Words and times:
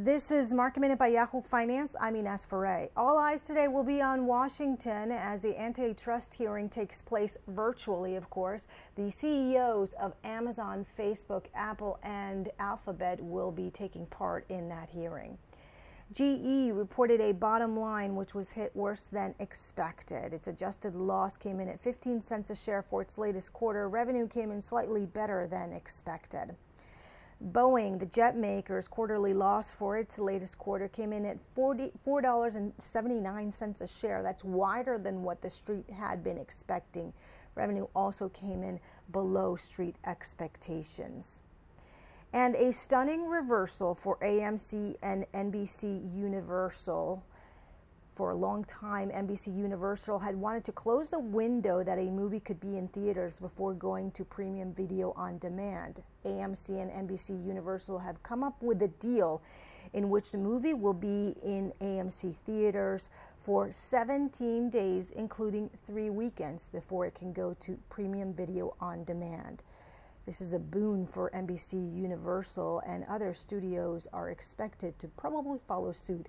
This 0.00 0.30
is 0.30 0.54
Market 0.54 0.78
Minute 0.78 0.98
by 1.00 1.08
Yahoo 1.08 1.42
Finance. 1.42 1.96
I'm 2.00 2.14
Ines 2.14 2.44
Ferre. 2.44 2.88
All 2.96 3.18
eyes 3.18 3.42
today 3.42 3.66
will 3.66 3.82
be 3.82 4.00
on 4.00 4.26
Washington 4.26 5.10
as 5.10 5.42
the 5.42 5.60
antitrust 5.60 6.32
hearing 6.32 6.68
takes 6.68 7.02
place 7.02 7.36
virtually, 7.48 8.14
of 8.14 8.30
course. 8.30 8.68
The 8.94 9.10
CEOs 9.10 9.94
of 9.94 10.14
Amazon, 10.22 10.86
Facebook, 10.96 11.46
Apple, 11.52 11.98
and 12.04 12.48
Alphabet 12.60 13.20
will 13.20 13.50
be 13.50 13.72
taking 13.72 14.06
part 14.06 14.48
in 14.48 14.68
that 14.68 14.88
hearing. 14.88 15.36
GE 16.12 16.70
reported 16.72 17.20
a 17.20 17.32
bottom 17.32 17.76
line 17.76 18.14
which 18.14 18.36
was 18.36 18.50
hit 18.50 18.70
worse 18.76 19.08
than 19.10 19.34
expected. 19.40 20.32
Its 20.32 20.46
adjusted 20.46 20.94
loss 20.94 21.36
came 21.36 21.58
in 21.58 21.66
at 21.66 21.82
15 21.82 22.20
cents 22.20 22.50
a 22.50 22.54
share 22.54 22.82
for 22.82 23.02
its 23.02 23.18
latest 23.18 23.52
quarter. 23.52 23.88
Revenue 23.88 24.28
came 24.28 24.52
in 24.52 24.60
slightly 24.60 25.06
better 25.06 25.48
than 25.48 25.72
expected. 25.72 26.54
Boeing, 27.40 28.00
the 28.00 28.06
jet 28.06 28.36
maker's 28.36 28.88
quarterly 28.88 29.32
loss 29.32 29.72
for 29.72 29.96
its 29.96 30.18
latest 30.18 30.58
quarter 30.58 30.88
came 30.88 31.12
in 31.12 31.24
at 31.24 31.38
$4.79 31.54 33.80
a 33.80 33.86
share. 33.86 34.24
That's 34.24 34.42
wider 34.42 34.98
than 34.98 35.22
what 35.22 35.40
the 35.40 35.48
street 35.48 35.88
had 35.88 36.24
been 36.24 36.36
expecting. 36.36 37.12
Revenue 37.54 37.86
also 37.94 38.28
came 38.30 38.64
in 38.64 38.80
below 39.12 39.54
street 39.54 39.94
expectations. 40.04 41.42
And 42.32 42.56
a 42.56 42.72
stunning 42.72 43.28
reversal 43.28 43.94
for 43.94 44.16
AMC 44.18 44.96
and 45.02 45.24
NBC 45.32 46.12
Universal 46.14 47.24
for 48.18 48.32
a 48.32 48.34
long 48.34 48.64
time, 48.64 49.10
NBC 49.10 49.56
Universal 49.56 50.18
had 50.18 50.34
wanted 50.34 50.64
to 50.64 50.72
close 50.72 51.08
the 51.08 51.20
window 51.20 51.84
that 51.84 52.00
a 52.00 52.10
movie 52.10 52.40
could 52.40 52.58
be 52.58 52.76
in 52.76 52.88
theaters 52.88 53.38
before 53.38 53.74
going 53.74 54.10
to 54.10 54.24
premium 54.24 54.74
video 54.74 55.12
on 55.14 55.38
demand. 55.38 56.02
AMC 56.24 56.82
and 56.82 57.08
NBC 57.08 57.46
Universal 57.46 58.00
have 58.00 58.20
come 58.24 58.42
up 58.42 58.60
with 58.60 58.82
a 58.82 58.88
deal 58.88 59.40
in 59.92 60.10
which 60.10 60.32
the 60.32 60.38
movie 60.38 60.74
will 60.74 60.92
be 60.92 61.36
in 61.44 61.72
AMC 61.80 62.34
theaters 62.34 63.10
for 63.44 63.70
17 63.70 64.68
days, 64.68 65.12
including 65.12 65.70
three 65.86 66.10
weekends, 66.10 66.68
before 66.70 67.06
it 67.06 67.14
can 67.14 67.32
go 67.32 67.54
to 67.60 67.78
premium 67.88 68.34
video 68.34 68.74
on 68.80 69.04
demand. 69.04 69.62
This 70.26 70.42
is 70.42 70.52
a 70.52 70.58
boon 70.58 71.06
for 71.06 71.30
NBC 71.30 71.74
Universal, 71.96 72.82
and 72.84 73.04
other 73.08 73.32
studios 73.32 74.06
are 74.12 74.28
expected 74.28 74.98
to 74.98 75.08
probably 75.08 75.58
follow 75.66 75.92
suit. 75.92 76.28